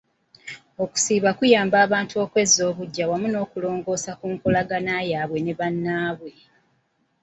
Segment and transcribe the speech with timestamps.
[0.83, 6.31] Okusiiba kuyamba abantu okwezza obuggya wamu n'okulongoosa ku nkolagana yaabwe ne bannaabwe.